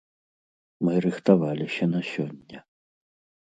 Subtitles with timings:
[0.87, 2.59] Мы рыхтаваліся на сёння.